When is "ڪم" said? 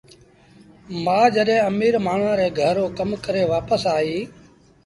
2.97-3.09